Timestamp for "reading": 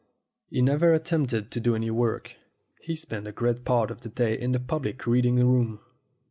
5.05-5.35